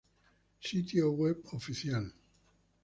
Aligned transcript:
Sitio 0.67 1.11
web 1.11 1.45
oficial 1.53 2.05